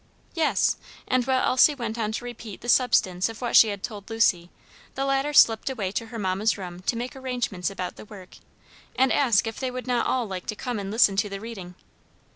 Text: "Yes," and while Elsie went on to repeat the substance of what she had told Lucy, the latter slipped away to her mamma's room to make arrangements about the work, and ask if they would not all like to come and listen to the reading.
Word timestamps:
"Yes," 0.33 0.77
and 1.07 1.25
while 1.27 1.45
Elsie 1.45 1.75
went 1.75 1.95
on 1.99 2.11
to 2.13 2.25
repeat 2.25 2.61
the 2.61 2.69
substance 2.69 3.29
of 3.29 3.39
what 3.39 3.55
she 3.55 3.67
had 3.67 3.83
told 3.83 4.09
Lucy, 4.09 4.49
the 4.95 5.05
latter 5.05 5.31
slipped 5.31 5.69
away 5.69 5.91
to 5.91 6.07
her 6.07 6.17
mamma's 6.17 6.57
room 6.57 6.79
to 6.87 6.95
make 6.95 7.15
arrangements 7.15 7.69
about 7.69 7.97
the 7.97 8.05
work, 8.05 8.37
and 8.95 9.13
ask 9.13 9.45
if 9.45 9.59
they 9.59 9.69
would 9.69 9.85
not 9.85 10.07
all 10.07 10.25
like 10.25 10.47
to 10.47 10.55
come 10.55 10.79
and 10.79 10.89
listen 10.89 11.15
to 11.17 11.29
the 11.29 11.39
reading. 11.39 11.75